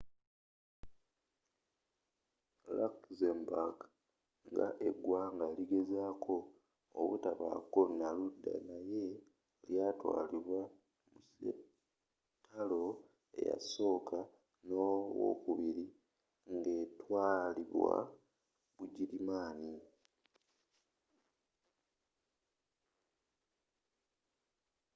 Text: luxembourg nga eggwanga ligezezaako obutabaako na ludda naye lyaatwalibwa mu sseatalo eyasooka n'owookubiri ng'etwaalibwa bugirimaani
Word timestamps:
luxembourg 2.77 3.77
nga 4.51 4.67
eggwanga 4.87 5.45
ligezezaako 5.57 6.35
obutabaako 7.01 7.81
na 7.99 8.07
ludda 8.17 8.53
naye 8.69 9.03
lyaatwalibwa 9.67 10.61
mu 11.09 11.19
sseatalo 11.27 12.83
eyasooka 13.39 14.19
n'owookubiri 14.67 15.85
ng'etwaalibwa 16.55 17.95
bugirimaani 18.75 19.73